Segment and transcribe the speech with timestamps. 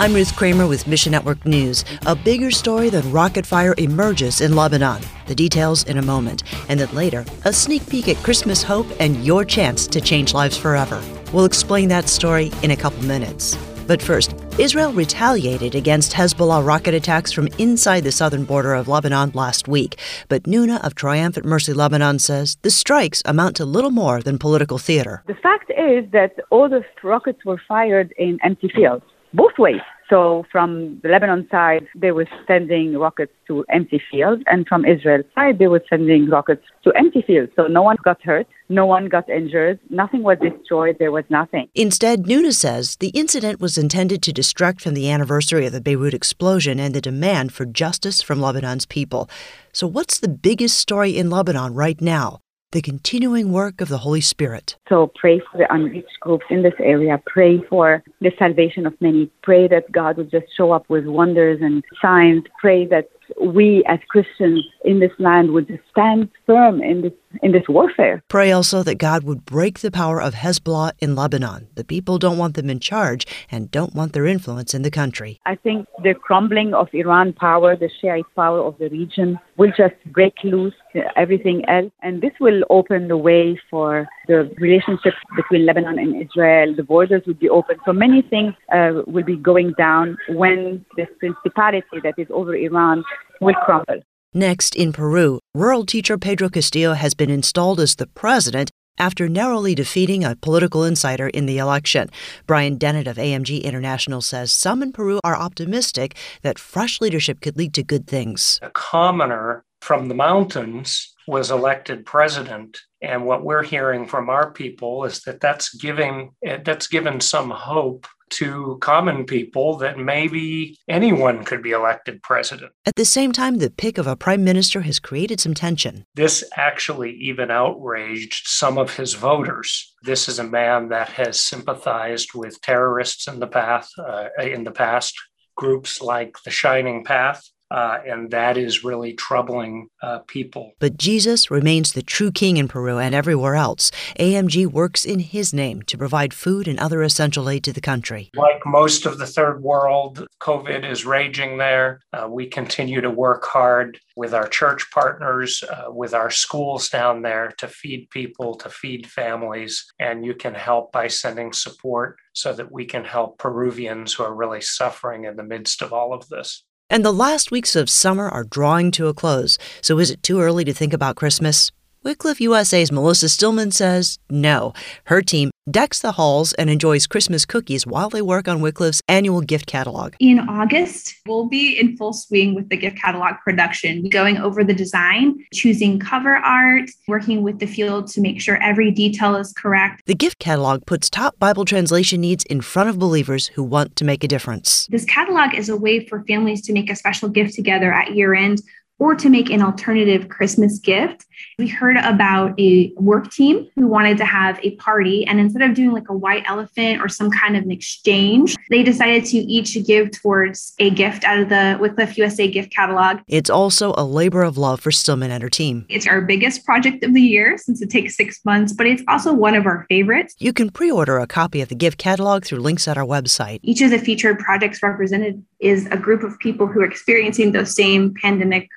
[0.00, 1.84] I'm Ruth Kramer with Mission Network News.
[2.06, 5.02] A bigger story than rocket fire emerges in Lebanon.
[5.26, 6.44] The details in a moment.
[6.68, 10.56] And then later, a sneak peek at Christmas hope and your chance to change lives
[10.56, 11.02] forever.
[11.32, 13.56] We'll explain that story in a couple minutes.
[13.88, 19.32] But first, Israel retaliated against Hezbollah rocket attacks from inside the southern border of Lebanon
[19.34, 19.96] last week.
[20.28, 24.78] But Nuna of Triumphant Mercy Lebanon says the strikes amount to little more than political
[24.78, 25.24] theater.
[25.26, 29.80] The fact is that all the rockets were fired in empty fields, both ways.
[30.10, 35.22] So from the Lebanon side, they were sending rockets to empty fields, and from Israel
[35.34, 37.52] side, they were sending rockets to empty fields.
[37.56, 41.68] So no one got hurt, no one got injured, nothing was destroyed, there was nothing.
[41.74, 46.14] Instead, Nuna says the incident was intended to distract from the anniversary of the Beirut
[46.14, 49.28] explosion and the demand for justice from Lebanon's people.
[49.72, 52.40] So, what's the biggest story in Lebanon right now?
[52.72, 54.76] The continuing work of the Holy Spirit.
[54.88, 57.20] So pray for the unreached groups in this area.
[57.26, 59.30] Pray for the salvation of many.
[59.42, 62.44] Pray that God would just show up with wonders and signs.
[62.60, 63.08] Pray that
[63.40, 68.22] we as Christians in this land would just stand firm in this in this warfare.
[68.28, 71.68] Pray also that God would break the power of Hezbollah in Lebanon.
[71.74, 75.40] The people don't want them in charge and don't want their influence in the country.
[75.46, 79.94] I think the crumbling of Iran power, the Shiite power of the region, will just
[80.06, 80.74] break loose
[81.16, 86.74] everything else, and this will open the way for the relationship between Lebanon and Israel.
[86.74, 91.08] The borders will be open, so many things uh, will be going down when this
[91.18, 93.04] principality that is over Iran
[93.40, 94.02] will crumble.
[94.38, 99.74] Next, in Peru, rural teacher Pedro Castillo has been installed as the president after narrowly
[99.74, 102.08] defeating a political insider in the election.
[102.46, 107.56] Brian Dennett of AMG International says some in Peru are optimistic that fresh leadership could
[107.56, 108.60] lead to good things.
[108.62, 115.04] A commoner from the mountains was elected president and what we're hearing from our people
[115.04, 121.44] is that that's giving eh, that's given some hope to common people that maybe anyone
[121.44, 122.72] could be elected president.
[122.86, 126.04] At the same time, the pick of a prime minister has created some tension.
[126.14, 129.94] This actually even outraged some of his voters.
[130.02, 134.70] This is a man that has sympathized with terrorists in the past, uh, in the
[134.70, 135.14] past,
[135.56, 140.72] groups like the Shining Path, uh, and that is really troubling uh, people.
[140.78, 143.90] But Jesus remains the true king in Peru and everywhere else.
[144.18, 148.30] AMG works in his name to provide food and other essential aid to the country.
[148.34, 152.00] Like most of the third world, COVID is raging there.
[152.12, 157.22] Uh, we continue to work hard with our church partners, uh, with our schools down
[157.22, 159.86] there to feed people, to feed families.
[159.98, 164.34] And you can help by sending support so that we can help Peruvians who are
[164.34, 166.64] really suffering in the midst of all of this.
[166.90, 170.40] And the last weeks of summer are drawing to a close, so is it too
[170.40, 171.70] early to think about Christmas?
[172.02, 174.72] Wycliffe USA's Melissa Stillman says no.
[175.04, 179.40] Her team decks the halls and enjoys Christmas cookies while they work on Wycliffe's annual
[179.40, 180.14] gift catalog.
[180.18, 184.74] In August, we'll be in full swing with the gift catalog production, going over the
[184.74, 190.02] design, choosing cover art, working with the field to make sure every detail is correct.
[190.06, 194.04] The gift catalog puts top Bible translation needs in front of believers who want to
[194.04, 194.86] make a difference.
[194.90, 198.34] This catalog is a way for families to make a special gift together at year
[198.34, 198.62] end
[198.98, 201.24] or to make an alternative Christmas gift.
[201.58, 205.74] We heard about a work team who wanted to have a party, and instead of
[205.74, 209.76] doing like a white elephant or some kind of an exchange, they decided to each
[209.86, 213.20] give towards a gift out of the Wycliffe USA gift catalog.
[213.28, 215.86] It's also a labor of love for Stillman and her team.
[215.88, 219.32] It's our biggest project of the year since it takes six months, but it's also
[219.32, 220.34] one of our favorites.
[220.38, 223.60] You can pre order a copy of the gift catalog through links at our website.
[223.62, 227.74] Each of the featured projects represented is a group of people who are experiencing those
[227.74, 228.68] same pandemic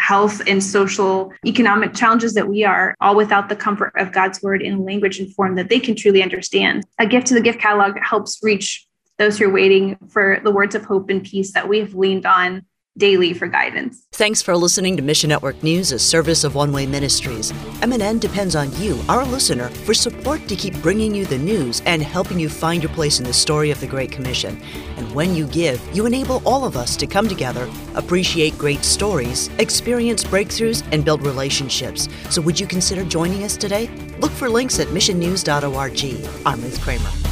[0.00, 4.62] health and social economic challenges that we are, all without the comfort of God's word
[4.62, 6.84] in language and form that they can truly understand.
[6.98, 8.86] A gift to the gift catalog helps reach
[9.18, 12.24] those who are waiting for the words of hope and peace that we have leaned
[12.24, 12.64] on
[13.00, 14.06] daily for guidance.
[14.12, 17.50] Thanks for listening to Mission Network News, a service of One Way Ministries.
[17.80, 22.02] MNN depends on you, our listener, for support to keep bringing you the news and
[22.02, 24.60] helping you find your place in the story of the Great Commission.
[24.98, 29.48] And when you give, you enable all of us to come together, appreciate great stories,
[29.58, 32.08] experience breakthroughs, and build relationships.
[32.28, 33.88] So would you consider joining us today?
[34.18, 36.46] Look for links at missionnews.org.
[36.46, 37.29] I'm Ruth Kramer.